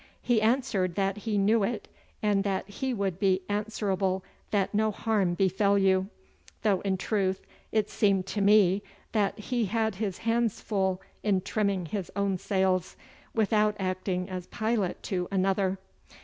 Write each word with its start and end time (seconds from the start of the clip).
He 0.23 0.41
answered 0.41 0.95
that 0.95 1.15
he 1.29 1.37
knew 1.37 1.61
it, 1.61 1.87
and 2.23 2.43
that 2.43 2.67
he 2.67 2.91
would 2.91 3.19
be 3.19 3.43
answerable 3.47 4.23
that 4.49 4.73
no 4.73 4.89
harm 4.89 5.35
befell 5.35 5.77
you, 5.77 6.09
though 6.63 6.81
in 6.81 6.97
truth 6.97 7.45
it 7.71 7.87
seemed 7.87 8.25
to 8.25 8.41
me 8.41 8.81
that 9.11 9.37
he 9.37 9.65
had 9.65 9.93
his 9.97 10.17
hands 10.17 10.59
full 10.59 11.03
in 11.21 11.41
trimming 11.41 11.85
his 11.85 12.11
own 12.15 12.39
sails, 12.39 12.97
without 13.35 13.75
acting 13.77 14.27
as 14.27 14.47
pilot 14.47 15.03
to 15.03 15.27
another. 15.29 15.77